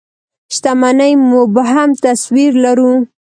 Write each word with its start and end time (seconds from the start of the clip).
شتمنۍ 0.55 1.13
مبهم 1.31 1.89
تصوير 2.05 2.51
لرو. 2.63 2.93